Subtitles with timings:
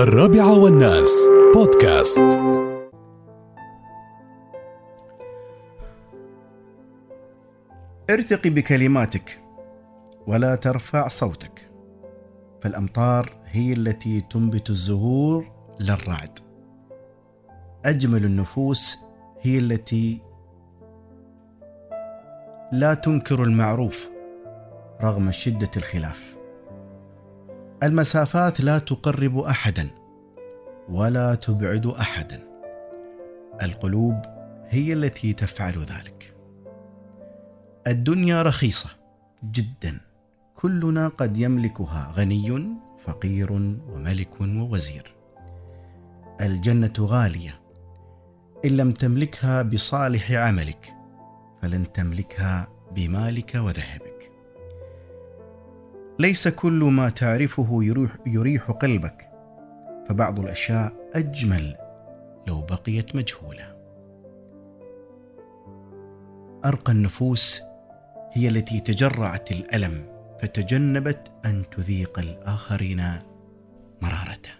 [0.00, 1.10] الرابعة والناس
[1.54, 2.18] بودكاست.
[8.10, 9.40] ارتقي بكلماتك
[10.26, 11.70] ولا ترفع صوتك.
[12.60, 16.38] فالأمطار هي التي تنبت الزهور للرعد.
[17.84, 18.98] أجمل النفوس
[19.40, 20.22] هي التي
[22.72, 24.10] لا تنكر المعروف
[25.02, 26.39] رغم شدة الخلاف.
[27.82, 29.90] المسافات لا تقرب احدا
[30.88, 32.40] ولا تبعد احدا.
[33.62, 34.22] القلوب
[34.68, 36.34] هي التي تفعل ذلك.
[37.86, 38.90] الدنيا رخيصة
[39.44, 40.00] جدا.
[40.54, 42.66] كلنا قد يملكها غني
[43.04, 45.14] فقير وملك ووزير.
[46.40, 47.60] الجنة غالية.
[48.64, 50.92] إن لم تملكها بصالح عملك
[51.62, 54.09] فلن تملكها بمالك وذهبك.
[56.20, 59.30] ليس كل ما تعرفه يريح, يريح قلبك.
[60.08, 61.76] فبعض الأشياء أجمل
[62.46, 63.76] لو بقيت مجهولة.
[66.64, 67.60] أرقى النفوس
[68.32, 70.06] هي التي تجرعت الألم
[70.42, 73.12] فتجنبت أن تذيق الآخرين
[74.02, 74.59] مرارته